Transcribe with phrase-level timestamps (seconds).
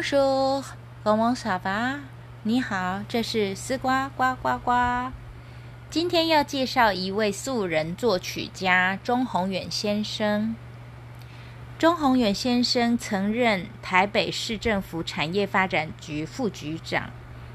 [0.00, 0.64] 帮叔，
[1.02, 2.00] 公王沙发，
[2.44, 5.12] 你好，这是丝瓜呱呱呱。
[5.90, 10.56] 今天要介绍一位素人作曲家钟宏远先生。
[11.78, 17.10] 钟宏远先生曾任台北市政府产业发展局副局长，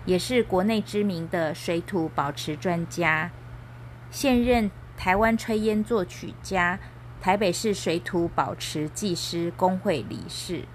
[0.06, 3.32] 也是国内知名的水土保持专家，
[4.12, 6.78] 现任台湾炊烟作曲家。
[7.20, 10.66] 台北市水土保持技师工会理事。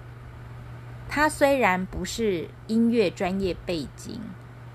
[1.13, 4.21] 他虽然不是音乐专业背景，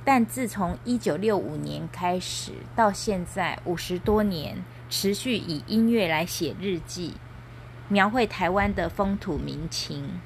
[0.04, 7.14] 但自从一九六五年开始到现在五十多年，持续以音乐来写日记，
[7.88, 10.20] 描绘台湾的风土民情，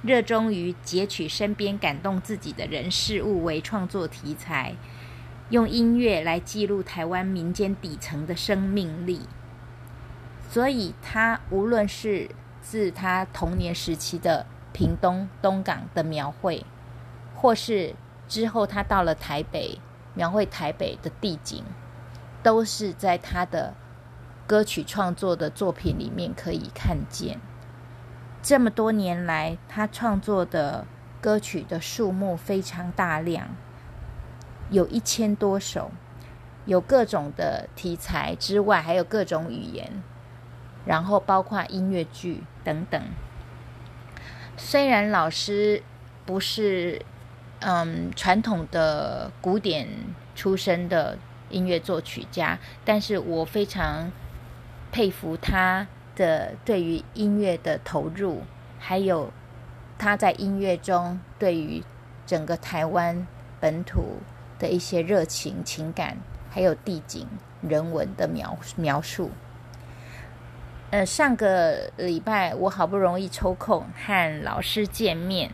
[0.00, 4.74] 热衷于截取身边感动自己的人事物为创作题材，
[5.50, 9.20] 用音乐来记录台湾民间底层的生命力。
[10.48, 12.30] 所以，他无论是
[12.62, 16.64] 自他童年时期的屏东东港的描绘，
[17.34, 17.94] 或是
[18.28, 19.78] 之后他到了台北
[20.14, 21.64] 描绘台北的地景，
[22.42, 23.74] 都是在他的
[24.46, 27.38] 歌曲创作的作品里面可以看见。
[28.42, 30.86] 这么多年来，他创作的
[31.20, 33.48] 歌曲的数目非常大量，
[34.70, 35.90] 有一千多首，
[36.64, 40.02] 有各种的题材之外，还有各种语言。
[40.86, 43.02] 然后包括音乐剧等等。
[44.62, 45.82] 虽然老师
[46.26, 47.00] 不是
[47.60, 49.88] 嗯传统的古典
[50.36, 54.12] 出身的音乐作曲家，但是我非常
[54.92, 58.42] 佩服他的对于音乐的投入，
[58.78, 59.32] 还有
[59.98, 61.82] 他在音乐中对于
[62.26, 63.26] 整个台湾
[63.58, 64.18] 本土
[64.58, 66.18] 的一些热情情感，
[66.50, 67.26] 还有地景
[67.62, 69.30] 人文的描描述。
[70.90, 75.50] 呃，上个礼拜我好不容易抽空和老师见面，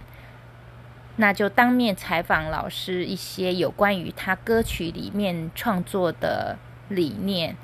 [1.16, 6.56] 那就当面采访老师一些有关于他歌曲里面创作的
[6.88, 7.54] 理念。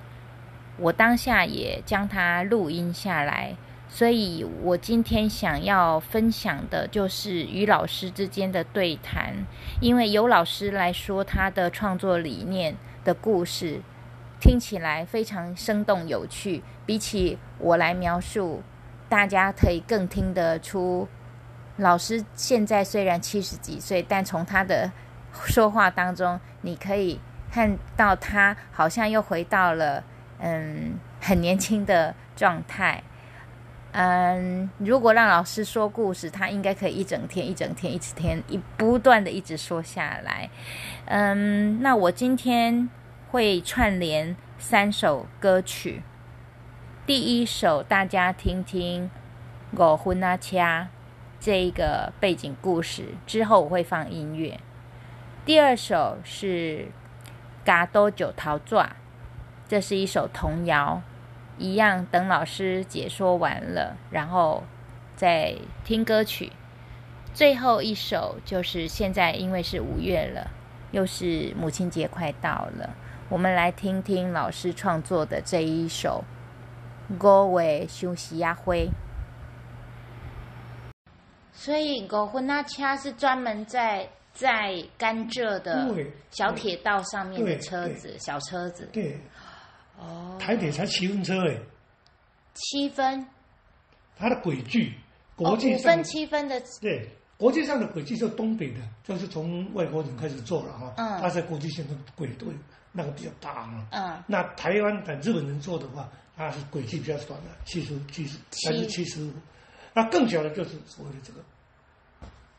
[0.77, 3.57] 我当下也将它录音下来，
[3.89, 9.47] 所以我今天想要分享的就是与老师之间的对谈，
[9.81, 13.81] 因为由老师来说他的创作理念的故事。
[14.43, 18.61] 听起来非常生动有趣，比起我来描述，
[19.09, 21.07] 大家可以更听得出。
[21.77, 24.91] 老师现在虽然七十几岁，但从他的
[25.33, 27.21] 说话当中，你可以
[27.53, 30.03] 看到他好像又回到了
[30.41, 33.01] 嗯很年轻的状态。
[33.93, 40.51] 嗯，如果让老师说故事，他应该可以一整天、一整天、一整天一不断的一直说下来。
[41.05, 42.91] 嗯，那我今天。
[43.33, 46.03] 会串联三首歌曲，
[47.07, 49.11] 第一首大家听听
[49.95, 50.83] 《五分啊掐》
[51.41, 54.61] 这一个背景故事，之后我会放音乐。
[55.47, 56.89] 第二首是
[57.65, 58.85] 《嘎多九桃爪》，
[59.67, 61.01] 这是一首童谣，
[61.57, 64.63] 一样等老师解说完了，然后
[65.17, 66.53] 再听歌曲。
[67.33, 70.51] 最后一首就是现在，因为是五月了，
[70.91, 72.95] 又是母亲节快到了。
[73.33, 76.23] 我们来听听老师创作的这一首
[77.49, 78.87] 《五月休息亚灰》。
[81.51, 85.89] 所以五分那车是专门在在甘蔗的
[86.31, 88.87] 小铁道上面的车子，小车子。
[88.93, 89.19] 对。
[89.99, 90.37] 哦。
[90.39, 91.57] 台铁才七分车哎。
[92.53, 93.27] 七分。
[94.15, 94.93] 它的轨距，
[95.35, 96.63] 国际五分七分的。
[96.83, 100.93] 对，国际上的轨迹是东北的，就是从外国人开始做了哈。
[100.99, 101.19] 嗯。
[101.23, 102.49] 它在国际线的轨对。
[102.93, 108.37] 那个比较大嘛，嗯，那台湾等日本人做的话，那是轨迹比较短的，七十、七十、
[108.67, 109.33] 百分之七十五，
[109.95, 111.41] 那更小的就是所谓的这个。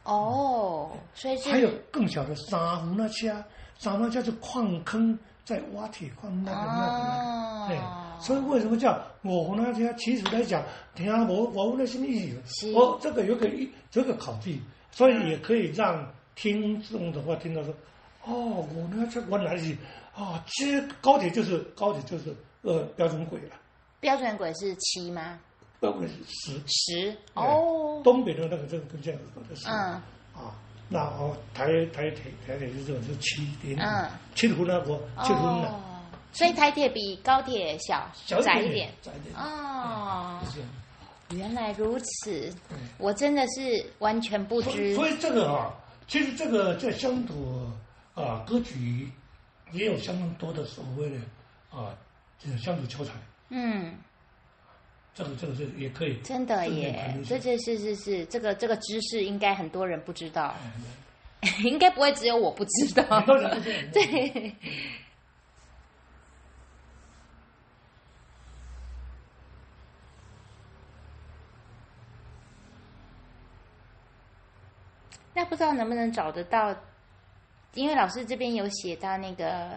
[0.04, 3.42] 哦，所以还有更小的沙湖那家，
[3.78, 7.80] 沙湖那家是矿坑在挖铁矿那个那个，对，
[8.20, 9.94] 所以为什么叫我湖那家？
[9.94, 10.62] 其实来讲，
[10.94, 12.72] 听我我问的什么意思？
[12.74, 16.06] 我这个有个一这个考据，所以也可以让
[16.36, 17.74] 听众的话听到说，
[18.26, 19.78] 哦，我那这我哪里？
[20.16, 23.56] 啊，其实高铁就是高铁就是呃标准轨了。
[24.00, 25.40] 标准轨是七吗？
[25.80, 26.62] 标准轨是十。
[26.68, 28.00] 十哦。
[28.04, 29.68] 东北的那个这个跟这样子的是。
[29.68, 29.74] 嗯。
[30.36, 30.56] 啊，
[30.88, 33.76] 那哦台台铁台铁是这个是七点。
[33.80, 34.08] 嗯。
[34.36, 35.74] 七湖那个七湖的。
[36.32, 38.94] 所以台铁比高铁小，窄一点。
[39.02, 39.36] 窄一点。
[39.36, 40.40] 哦。
[41.32, 42.54] 原来如此，
[43.00, 44.94] 我真的是完全不知。
[44.94, 45.74] 所以这个啊，
[46.08, 47.66] 其实这个在乡土
[48.14, 49.10] 啊歌曲。
[49.74, 51.18] 也有相当多的所谓的
[51.70, 51.94] 啊，
[52.40, 53.12] 这个乡土教材。
[53.50, 53.98] 嗯。
[55.16, 56.18] 这个这个是也可以。
[56.24, 60.56] 真的耶，这这是是是这个这个知识应该很多人不知道，
[61.64, 63.22] 应该不会只有我不知道。
[63.94, 64.56] 对。
[75.36, 76.76] 那不知道能不能找得到？
[77.74, 79.72] 因为老师这边有写到那个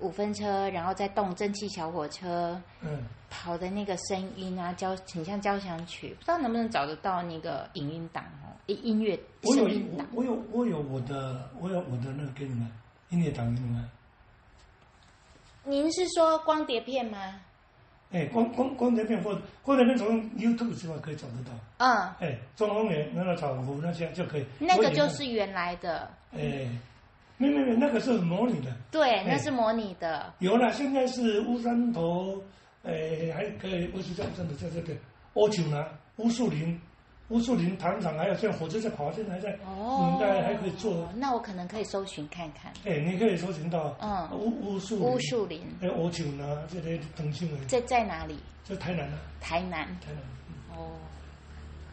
[0.00, 10.06] 五分车，然后再动蒸汽小火车，嗯，跑的那个声音啊，交很像交响曲，不知道能不能找得到那个影音档哦，音音乐声音档。
[10.12, 12.68] 我有我有我的我有我的那个给你们
[13.10, 13.88] 音乐档给你们。
[15.64, 17.40] 您是说光碟片吗？
[18.10, 21.50] 哎，光光光碟片或光碟片从 YouTube 之外可以找得到。
[21.78, 22.12] 嗯。
[22.18, 24.44] 哎，中公园那个草湖那些就可以。
[24.58, 26.10] 那个就是原来的。
[26.32, 26.68] 哎，
[27.42, 28.70] 没没没，那个是模拟的。
[28.90, 30.32] 对，那是模拟的。
[30.38, 32.40] 有了，现在是乌山头，
[32.84, 34.94] 哎，还可以，我是这样真的在这个
[35.34, 35.84] 乌九南、
[36.18, 36.80] 乌树林。
[37.28, 41.08] 乌树林糖厂还有像火车在跑，现在还在，哦应该还可以做。
[41.16, 42.70] 那我可能可以搜寻看看。
[42.84, 43.96] 哎，你可以搜寻到。
[44.00, 44.28] 嗯。
[44.38, 45.62] 乌乌树乌树林。
[45.80, 46.66] 哎，乌九呢？
[46.68, 47.64] 这些腾讯的。
[47.64, 48.38] 在在哪里？
[48.62, 49.18] 在台南呢。
[49.40, 49.86] 台南。
[50.00, 50.78] 台南。
[50.78, 50.90] 哦。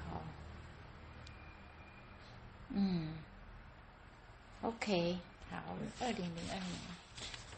[0.09, 0.21] 好。
[2.73, 3.07] 嗯。
[4.61, 5.17] OK，
[5.51, 5.57] 好，
[6.01, 6.65] 二零零二年。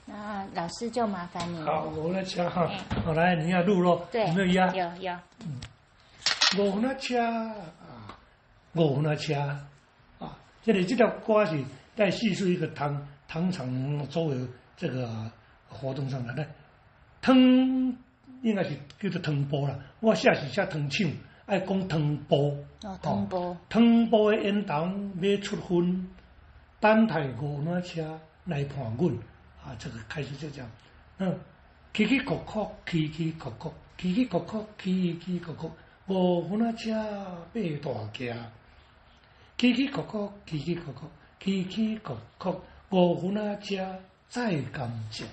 [0.06, 1.62] 那老师就麻烦你。
[1.64, 2.70] 好，我来敲哈。
[3.06, 4.08] 好，来，你要录咯。
[4.12, 4.28] 对。
[4.28, 4.74] 有没有压？
[4.74, 5.14] 有有。
[5.46, 5.60] 嗯。
[6.58, 8.18] 五分车啊，
[8.74, 9.36] 五分车
[10.20, 11.64] 啊，这里这条歌是
[11.96, 14.36] 在叙述一个糖糖厂周围
[14.76, 15.32] 这个
[15.70, 16.34] 活动上的。
[16.34, 16.46] 那
[17.22, 17.38] 汤
[18.42, 21.10] 应该是叫做汤波啦，我写是写汤厂，
[21.46, 22.54] 爱讲汤波。
[22.84, 23.56] 哦，汤波。
[23.70, 26.10] 汤波的烟筒要出分，
[26.82, 29.14] 单台五分车来盘阮
[29.64, 30.68] 啊，这个开始就讲，
[31.20, 31.40] 嗯，
[31.94, 35.72] 起起伏伏，起起伏伏，起起伏伏，起起伏伏。
[36.08, 36.92] 五分车
[37.54, 38.36] 八大架，
[39.58, 41.08] 起起伏伏，起起伏伏，
[41.40, 45.24] 起起伏伏，五分车再甘蔗。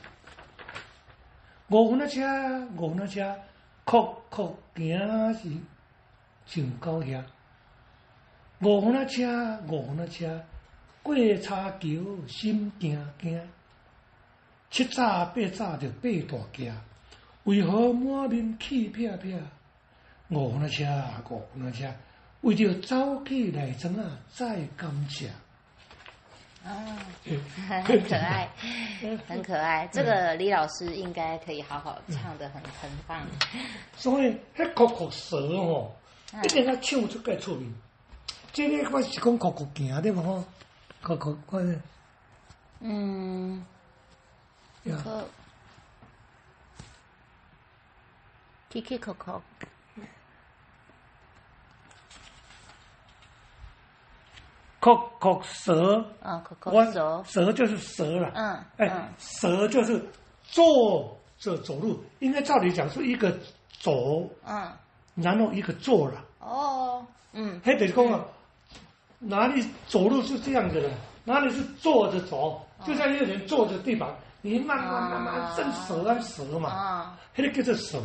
[1.71, 3.35] 五分车，五分车，
[3.85, 5.51] 哭哭行是
[6.45, 7.23] 上高遐。
[8.61, 10.45] 五分车，五分车，
[11.09, 11.89] 过叉桥
[12.29, 13.41] 心惊惊。
[14.71, 16.75] 七早八早就八大惊，
[17.45, 19.39] 为何满面气飘飘？
[20.29, 20.85] 五分车，
[21.31, 21.91] 五分车，
[22.43, 25.31] 为着早起来怎啊，再感谢。
[26.63, 26.99] 啊，
[27.85, 28.47] 很可爱，
[29.27, 29.89] 很可爱。
[29.91, 33.27] 这个李老师应该可以好好唱的，很很棒。
[33.97, 35.91] 所以，迄酷酷蛇哦，
[36.45, 37.75] 一定要唱出个出名。
[38.53, 40.45] 这个我是讲口口行对不吼？
[41.03, 41.83] 酷酷快点。
[42.81, 43.65] 嗯。
[45.03, 45.25] 可。
[48.71, 49.41] K K 酷酷。
[54.81, 58.31] 口口舌啊，口口舌，舌就是舌了。
[58.35, 60.03] 嗯，哎，舌就是
[60.45, 63.37] 坐着走路，应该照理讲是一个
[63.71, 63.91] 走，
[64.45, 64.73] 嗯，
[65.17, 66.25] 然后一个坐了。
[66.39, 68.25] 哦，嗯，还得讲啊，
[69.19, 70.91] 哪里走路是这样子的，
[71.25, 74.09] 哪里是坐着走，就像一个人坐着地板，
[74.43, 78.01] 你慢慢慢慢伸舌啊舌嘛，啊，那个叫做舌，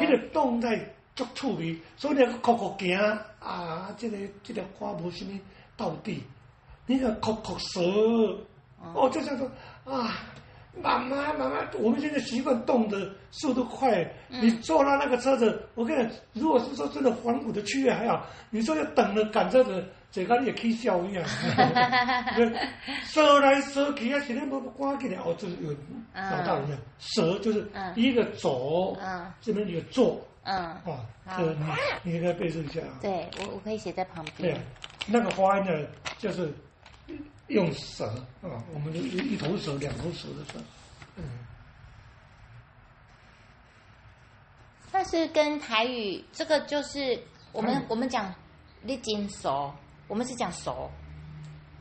[0.00, 0.78] 那个动在
[1.14, 2.96] 足趣味，所以那个口口行
[3.40, 5.32] 啊，这个这条花无什么。
[5.78, 6.24] 到地，
[6.86, 7.82] 那个口口舌，
[8.94, 9.46] 哦，就像说
[9.84, 10.24] 啊，
[10.82, 14.10] 慢慢慢慢，我们现在习惯动的速度快。
[14.30, 19.86] 你坐到那个车子，我跟你，如果是说真的环古的区域还好，你说要等着赶车子，
[20.16, 21.22] 嘴巴也可以笑一样。
[23.04, 25.74] 舌来舌去啊，现在不关起来哦，就是有
[26.14, 26.78] 找到了没有？
[26.98, 28.96] 舌就是一个走，
[29.42, 30.18] 这边一个坐。
[30.44, 30.56] 嗯，
[30.86, 31.06] 啊，
[31.36, 31.66] 这你
[32.02, 32.80] 你应该背诵一下。
[33.02, 34.54] 对，我我可以写在旁边。
[34.54, 34.60] 对，
[35.06, 36.50] 那个发音呢，就是
[37.48, 38.06] 用蛇
[38.40, 40.58] 啊，我们一一头蛇、两头蛇的蛇。
[41.16, 41.24] 嗯。
[44.90, 48.34] 但是跟台语这个就是我们我们讲
[48.80, 49.74] 你金熟，
[50.08, 50.90] 我们是讲熟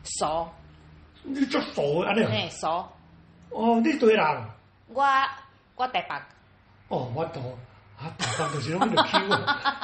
[0.04, 0.48] 熟。
[1.24, 2.14] 你足熟啊？
[2.14, 2.88] 你嘿熟。
[3.50, 4.26] 哦，你对人。
[4.88, 5.04] 我
[5.76, 6.16] 我台北。
[6.90, 7.58] 哦，我懂。
[7.98, 9.30] 啊，台北就是拢迄个 Q，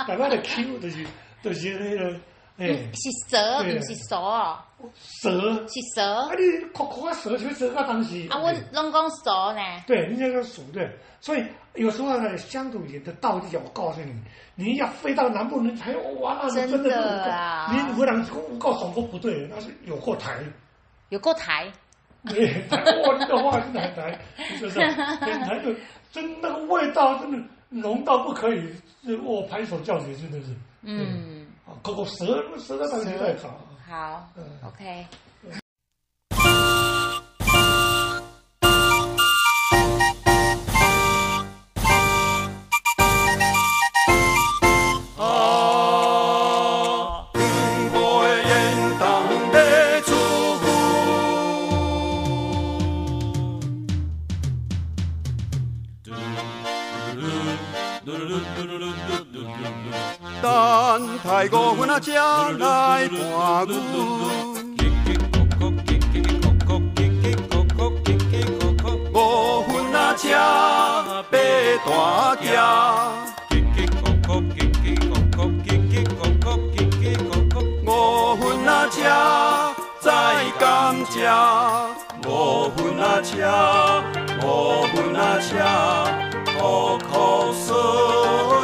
[0.06, 1.08] 台北的 Q 就是
[1.42, 2.20] 就是那个，哎，
[2.68, 4.58] 是蛇，不是蛇哦。
[4.96, 5.30] 蛇
[5.68, 6.02] 是蛇。
[6.02, 8.28] 啊，你酷酷啊蛇，就蛇啊东西。
[8.30, 9.62] 啊，我拢讲蛇呢。
[9.88, 10.90] 对，人家叫鼠对，
[11.20, 14.14] 所以有时候呢，乡土语的道理，我告诉你，
[14.56, 17.72] 你要飞到南部，你才哇，那是真的啊。
[17.72, 20.40] 你湖南讲有够爽，够不对，那是有够台。
[21.10, 21.72] 有够台。
[22.26, 24.20] 对，台哇，你的话真的很台，
[24.58, 24.80] 是不是？
[24.80, 25.74] 很台就，
[26.12, 27.38] 真那个味道真的
[27.70, 30.56] 浓到不可以，是我拍手叫绝，真的是。
[30.84, 31.41] 嗯。
[31.66, 33.36] 哦，个十个大概就在。
[33.88, 34.30] 好
[34.68, 35.06] ，，OK。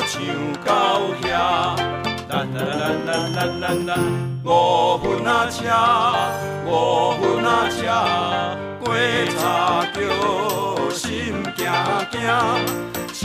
[0.07, 0.15] 唱
[0.63, 1.27] 到遐。
[2.29, 3.89] 啦啦啦啦啦啦啦
[4.45, 5.59] 五分啊车，
[6.65, 6.67] 五
[7.19, 7.77] 分啊车，
[8.79, 8.85] 过
[9.35, 9.39] 茶
[9.93, 9.95] 桥
[10.91, 11.03] 心
[11.57, 11.59] 惊
[12.11, 12.15] 惊，
[13.11, 13.19] 七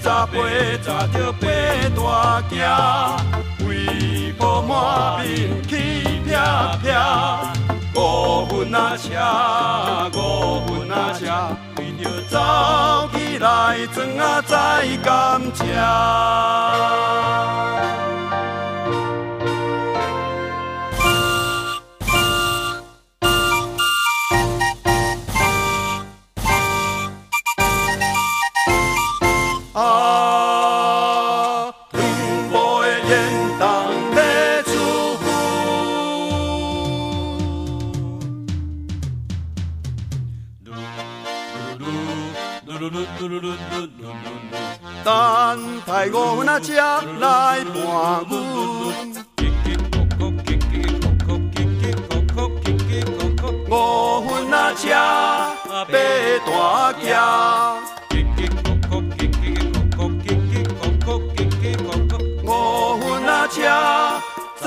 [0.00, 1.42] 十八十着八
[1.94, 2.00] 大
[2.48, 2.56] 行，
[3.66, 3.68] 为
[4.38, 4.72] 保满
[5.26, 5.28] 面
[5.68, 5.72] 起
[6.24, 6.28] 撇
[6.82, 6.86] 撇。
[7.98, 9.08] 五分啊车，
[10.16, 11.24] 五分啊车，
[11.78, 12.38] 为着走
[13.12, 13.44] 起来
[13.92, 15.58] 装啊在甘蔗。
[45.04, 46.72] 等待五分啊车
[47.20, 47.74] 来伴
[48.28, 48.30] 阮，
[53.68, 53.72] 五
[54.26, 54.82] 分啊车
[55.70, 55.92] 八
[56.46, 57.06] 大行，
[62.44, 62.46] 五
[62.98, 63.56] 分啊车
[64.60, 64.66] 载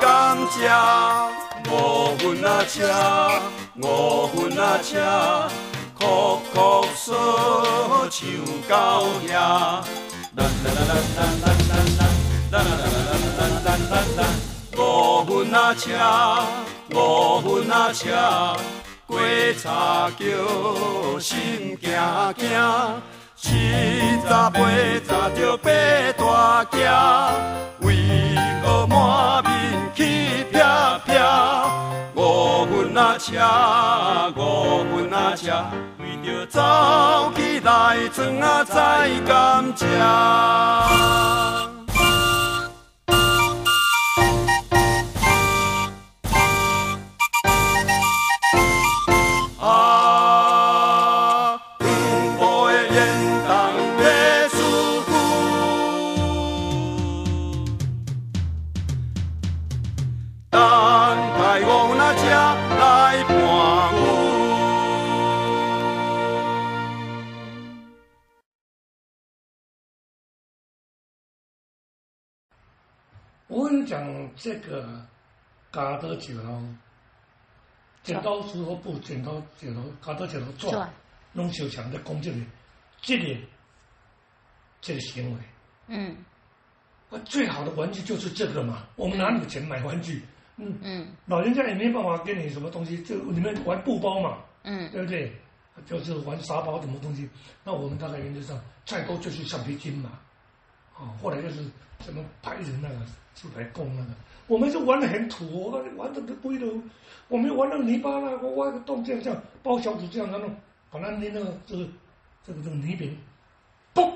[0.00, 0.58] 甘蔗，
[1.70, 1.72] 五
[2.18, 2.78] 分啊车，
[3.80, 3.84] 五
[4.28, 4.90] 分啊车。
[6.00, 8.26] 哭哭说唱
[8.68, 11.72] 到遐，啦啦啦啦啦啦啦
[12.50, 14.20] 啦啦啦啦啦啦啦啦
[14.76, 15.84] 五分啊车，
[16.94, 18.08] 五分啊车，
[19.06, 19.18] 过
[19.62, 21.90] 茶桥心惊
[22.38, 22.48] 惊，
[23.36, 23.48] 七
[24.22, 25.68] 十八十着八
[26.16, 26.78] 大行，
[27.80, 27.88] 为
[28.62, 29.52] 何满面
[29.94, 30.64] 起撇
[31.04, 31.20] 撇？
[32.14, 33.28] 五分啊车，
[34.36, 35.89] 五分啊车。
[36.60, 39.86] 走起来，船啊载甘蔗。
[74.40, 75.06] 这个
[75.70, 76.64] 嘎多石头，
[78.02, 80.90] 剪刀石头布，剪刀石头，嘎多石头转，
[81.34, 82.42] 弄小强的攻击力，
[83.02, 83.36] 这个
[84.80, 85.38] 这个行为，
[85.88, 86.16] 嗯，
[87.10, 88.86] 我最好的玩具就是这个嘛。
[88.96, 90.24] 我们哪有钱买玩具？
[90.56, 95.30] 嗯嗯，老人家也没办法给你什么东西，就你们玩布包嘛，嗯，对不对？
[95.84, 97.28] 就是玩沙包什么东西。
[97.62, 100.18] 那我们大概原则上再多就是橡皮筋嘛，
[101.00, 101.64] 啊，后来就是
[102.00, 102.96] 什么白人那个。
[103.36, 104.10] 出来供那个，
[104.48, 106.66] 我们就玩的很土，玩的都不会都，
[107.28, 110.54] 我们玩那个泥巴啦，我挖个洞这样这样包小组这样弄，
[110.90, 111.88] 把那捏那个这个
[112.44, 113.16] 这个这个泥饼，
[113.94, 114.12] 嘣，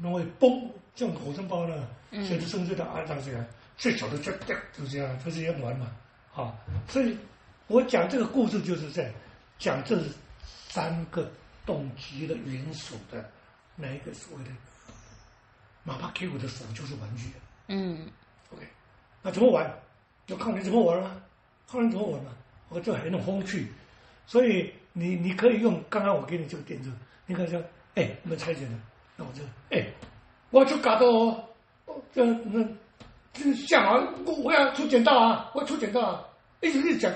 [0.00, 3.46] 弄会嘣，像火山包呢，随着生碎的安上去啊，
[3.78, 5.90] 最小的就掉，就这样，就这样玩嘛，
[6.34, 6.52] 啊，
[6.88, 7.16] 所以
[7.68, 9.10] 我讲这个故事就是在
[9.58, 9.98] 讲这
[10.42, 11.30] 三个
[11.64, 13.30] 动机的元素的
[13.76, 14.50] 那一个所谓的，
[15.86, 17.30] 哪怕给我的手就是玩具，
[17.68, 18.06] 嗯。
[18.52, 18.62] OK，
[19.22, 19.72] 那怎么玩？
[20.26, 21.22] 就看你怎么玩了，
[21.70, 22.36] 看你怎么玩了。
[22.68, 23.68] 我就很风趣，
[24.26, 26.92] 所以你你可以用刚刚我给你这个点子，
[27.26, 27.62] 你看说，
[27.94, 28.72] 哎，我们拆解了，
[29.14, 29.86] 那我就，哎，
[30.50, 31.48] 我就搞到，
[32.12, 32.66] 这那
[33.32, 33.92] 这下马，
[34.24, 36.24] 我我要出剪刀啊，我出剪刀啊，
[36.60, 37.12] 一直一直讲，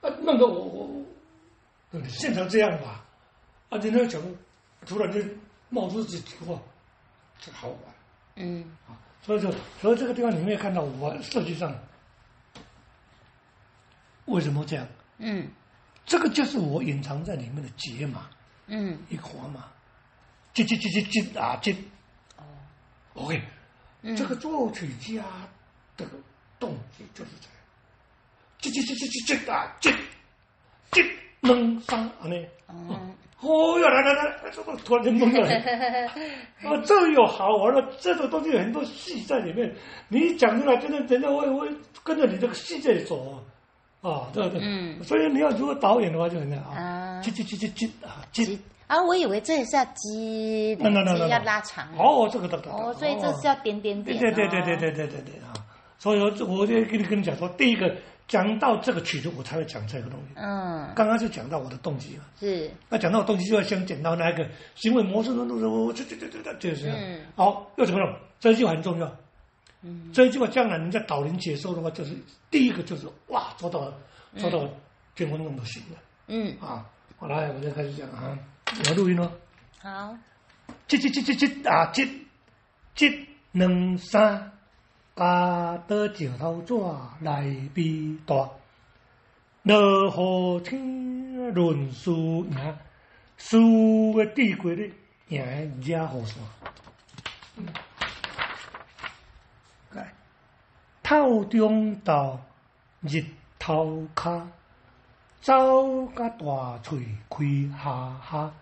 [0.00, 1.04] 啊，弄得我我
[1.90, 3.04] 你现场这样吧，
[3.70, 4.22] 啊，你那个讲，
[4.86, 5.28] 突然间
[5.70, 6.56] 冒出这句话，
[7.40, 7.93] 这好玩。
[8.36, 8.64] 嗯。
[8.88, 11.74] 啊，所以说，所以这个地方你会看到我设计上
[14.26, 14.86] 为什么这样？
[15.18, 15.48] 嗯。
[16.06, 18.28] 这个就是我隐藏在里面的解码，
[18.66, 18.98] 嗯。
[19.08, 19.64] 一个环码，
[20.52, 21.74] 进进进进进啊进。
[22.36, 22.44] 哦。
[23.14, 23.42] OK，、
[24.02, 24.16] 嗯。
[24.16, 25.24] 这个作曲家
[25.96, 26.06] 的
[26.58, 27.56] 动机就是这样，
[28.58, 29.94] 进进进进进进啊进
[30.92, 31.04] 进
[31.40, 32.36] 能上啊呢。
[32.68, 35.46] 嗯哦哟，来来来，这个突然间懵了。
[36.62, 39.74] 啊，这有好玩的，这种东西有很多戏在里面。
[40.08, 41.68] 你讲出来，真的人家会会
[42.02, 43.42] 跟着你这个戏在走
[44.00, 44.28] 啊。
[44.32, 44.60] 对对。
[44.62, 47.20] 嗯所以你要如果导演的话，就很难啊啊。
[47.20, 48.58] 进进进进进啊进。
[48.86, 51.86] 啊，我以为这也是要鸡的，那那那那鸡要拉长。
[51.98, 52.72] 哦，这个等等。
[52.72, 54.18] 哦，所以这是要点点点。
[54.18, 55.52] 对对对对对对对对啊！
[55.98, 57.94] 所以说，这我就跟你跟你讲说，第一个
[58.26, 60.34] 讲到这个曲子，我才会讲这个东西。
[60.36, 66.96] 嗯，刚刚就讲到我的动机嘛，是，那讲到我动机就要先讲到那个行为模式的路我这这这这这就是这样。
[66.98, 68.18] 嗯好，又怎么了？
[68.40, 69.16] 这一句话很重要。
[69.82, 72.16] 嗯这一句话将来人家导聆解说的话，就是
[72.50, 73.94] 第一个就是哇，做到了，
[74.36, 74.70] 做到了
[75.14, 76.86] 天昏弄都行了嗯，啊！
[77.18, 78.38] 好来，我就开始讲啊，
[78.88, 79.30] 我录音喽。
[79.78, 80.16] 好，
[80.88, 82.08] 接接接接接啊，接
[82.94, 83.12] 接
[83.52, 84.50] 两三
[85.16, 86.74] 加到石头纸
[87.20, 88.50] 来比大，
[89.62, 92.76] 落雨天论输赢，
[93.36, 94.90] 输的帝国咧
[95.28, 95.40] 赢
[95.80, 96.42] 的惹雨伞。
[99.92, 100.12] 来，
[101.00, 102.40] 透中道
[103.02, 103.22] 日
[103.56, 104.42] 头骹，
[105.40, 108.52] 走甲大喙开哈哈。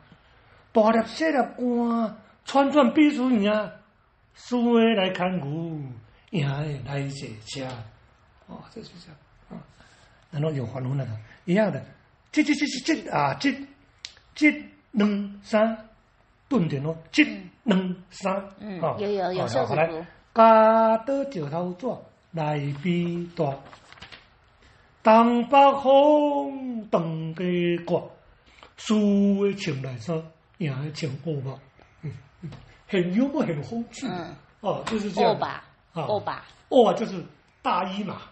[0.71, 3.71] 大粒小粒汗，串串比输赢，
[4.35, 5.81] 输的来牵牛，
[6.33, 7.67] 赢的来坐车。
[8.49, 9.17] 哦，这是这样
[9.49, 9.65] 啊。
[10.31, 11.11] 然后有还魂那个
[11.47, 11.83] 一样的，
[12.31, 13.55] 这这这这这啊，这
[14.35, 14.51] 这
[14.91, 15.89] 两三
[16.49, 17.25] 顿点哦，这
[17.65, 18.35] 两三。
[18.59, 21.87] 嗯哦有有有好好来袖子符加到石头纸
[22.33, 23.59] 来比大，
[25.03, 27.45] 东北风东家
[27.85, 28.03] 刮，
[28.77, 30.17] 输的穿来衫，
[30.59, 31.59] 赢的穿欧巴，
[32.01, 32.51] 嗯嗯，
[32.89, 34.07] 很幽默，很风趣。
[34.07, 35.39] 嗯，哦，就是这样。
[35.95, 37.25] 欧巴，啊欧巴，就是
[37.61, 38.23] 大衣嘛。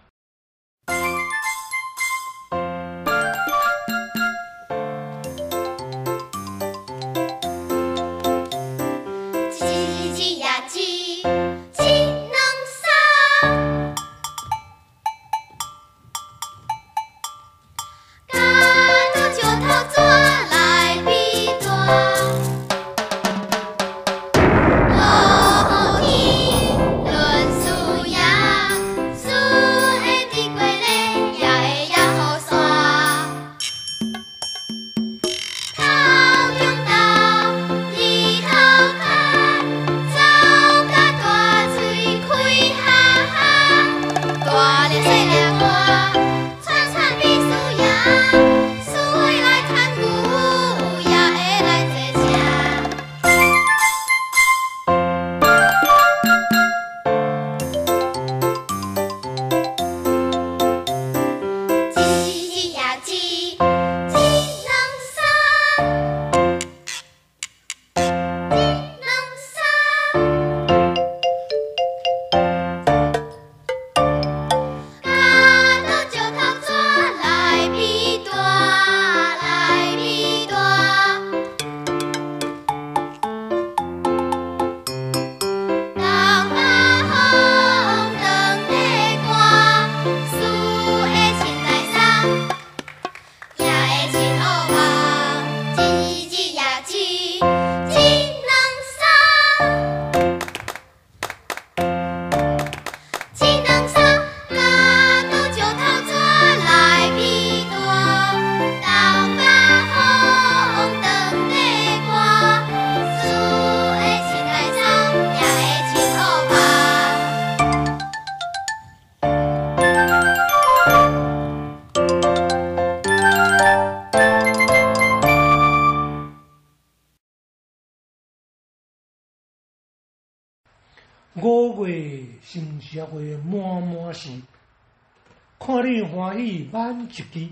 [136.40, 137.48] 你欢喜挽一支，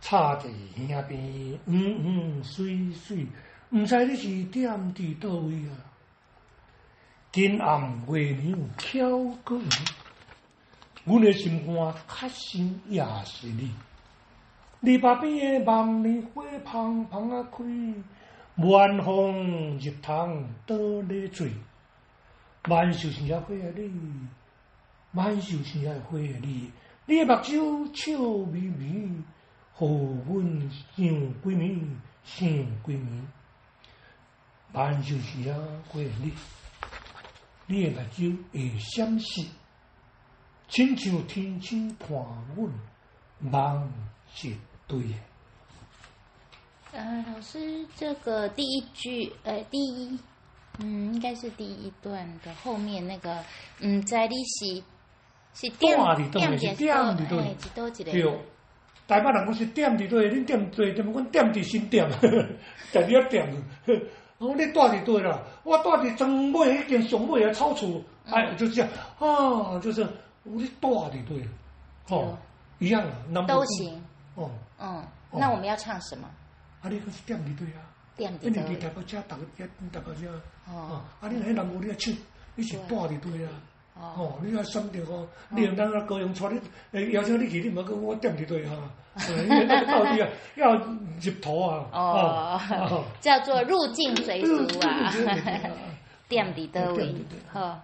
[0.00, 0.48] 插伫
[0.88, 3.26] 耳边，嗯嗯水水，
[3.70, 5.76] 毋知你是踮伫倒位啊？
[7.30, 9.08] 今暗月亮巧
[9.44, 9.68] 过圆，
[11.04, 11.74] 阮的心肝
[12.08, 13.72] 较深也是你。
[14.80, 17.64] 篱笆边的万年花芳芳啊开，
[18.56, 20.76] 晚风入窗倒
[21.08, 21.52] 咧水。
[22.68, 23.90] 万寿星啊花啊你，
[25.12, 26.70] 万寿星啊花啊你，
[27.08, 28.18] 你的目睭笑
[28.52, 29.24] 眯眯，
[29.72, 30.60] 互阮
[30.94, 31.06] 想
[31.42, 32.46] 几暝想
[32.84, 33.22] 几暝。
[34.72, 35.56] 万寿星啊
[35.88, 36.32] 花啊你，
[37.66, 39.46] 你的目睭会闪烁，
[40.68, 42.10] 亲像天星伴
[42.54, 42.70] 阮
[43.40, 43.90] 梦
[44.42, 44.54] 一
[44.86, 45.02] 对。
[46.92, 50.18] 呃，老师，这个第一句，呃，第一，
[50.80, 53.42] 嗯，应该是第一段的后面那个，
[53.80, 54.82] 嗯，在你是
[55.60, 58.38] 是点伫倒是点点伫倒哎，一个，对，
[59.08, 62.08] 台北人讲是点伫对，恁点对，点阮点伫新店，
[62.92, 63.44] 定你要点。
[64.38, 68.90] 哦，你住伫对啦，我住伫庄尾迄间上尾的草厝，哎，就是这样。
[69.18, 70.06] 啊，就是
[70.44, 71.48] 你住伫对，
[72.10, 72.38] 哦，
[72.78, 74.00] 一样啊，都行。
[74.36, 76.28] 哦，嗯，那我们要唱什么？
[76.82, 77.82] 啊，你讲是点伫对啊，
[78.16, 80.30] 点你两伫台的北遮，逐个遮，逐个遮，
[80.70, 81.02] 哦。
[81.20, 82.14] 啊，你来南部你要唱，
[82.54, 83.50] 你是住伫对啊。
[84.00, 86.48] 哦，哦，你要选着哦，你用咱个高雄带
[86.92, 88.76] 你，诶，邀请你去，你莫讲我点伫对哈，
[89.86, 95.10] 到底啊要入土啊，哦哦，叫做入境随俗啊。
[95.12, 95.70] 对对对对，
[96.28, 97.14] 点伫倒位
[97.52, 97.80] 好。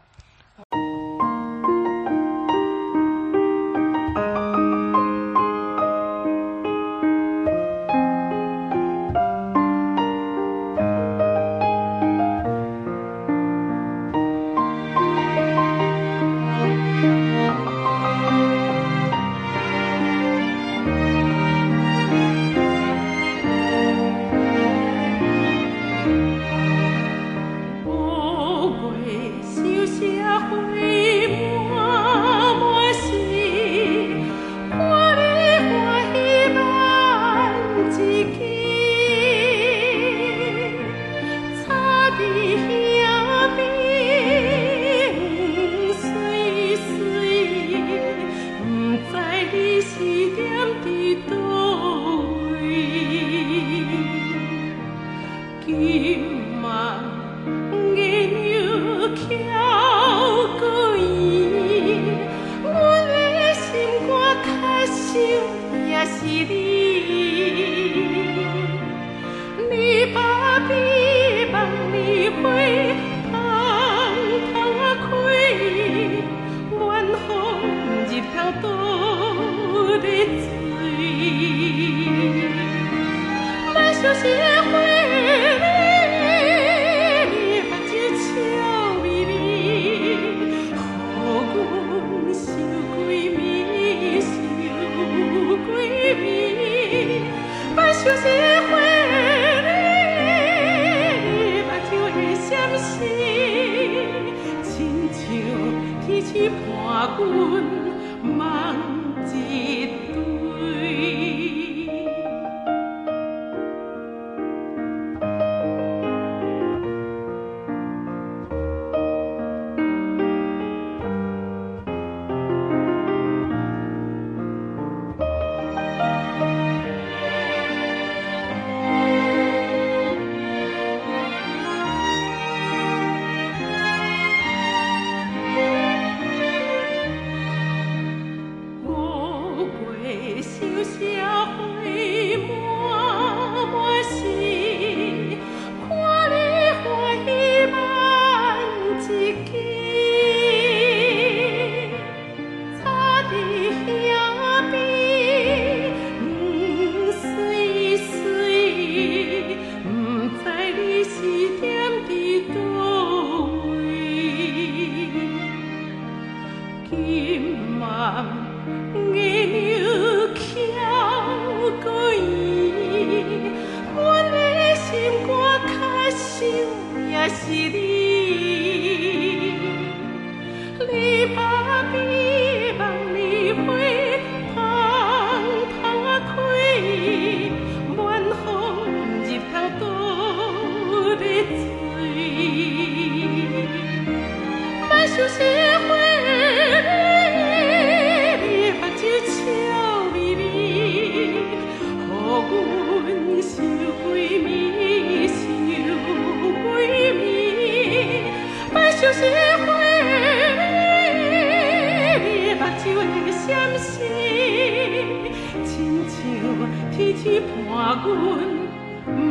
[217.26, 218.36] 你目睭会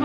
[0.00, 0.04] 闪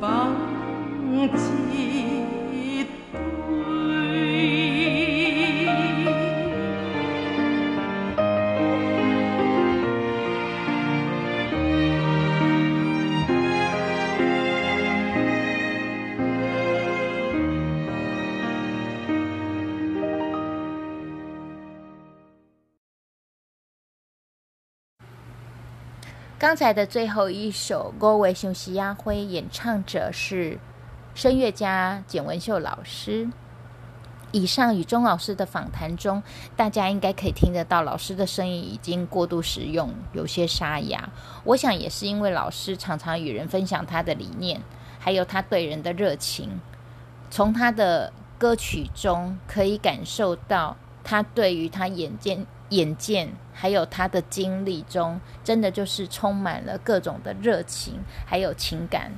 [0.00, 2.23] 忘记。
[26.44, 30.58] 刚才的最后一首《郭维雄西亚辉》，演唱者是
[31.14, 33.26] 声乐家简文秀老师。
[34.30, 36.22] 以上与钟老师的访谈中，
[36.54, 41.08] 大家应该可以听得到，老师的声音已经过度使用，有些沙哑。
[41.44, 44.60] 我想也是因为老师常常与人分享他的理念，
[44.98, 46.60] 还有他对人的热情。
[47.30, 59.12] 从他的歌曲中可以感受到，他对于他眼见、眼见，还有他的经历中，真的就是充满了各种的热情，还有情感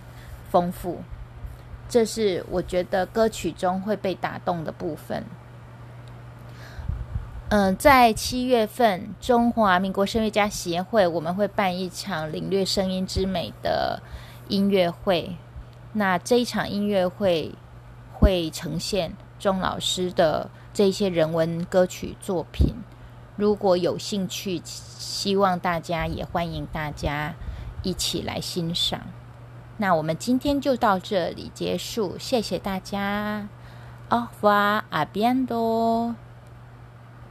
[0.51, 1.03] 丰富。
[1.88, 5.25] 这是我觉得歌曲中会被打动的部分。
[7.49, 14.03] 嗯，在七月份，中华民国声乐家协会我们会办一场领略声音之美的
[14.49, 15.37] 音乐会。
[15.92, 17.55] 那这一场音乐会
[18.12, 22.75] 会呈现钟老师的这些人文歌曲作品。
[23.37, 27.35] 如果有兴趣，希望大家也欢迎大家
[27.83, 29.01] 一起来欣赏。
[29.77, 33.49] 那我们今天就到这里结束，谢谢大家。
[34.09, 36.26] Au revoir, à bientôt。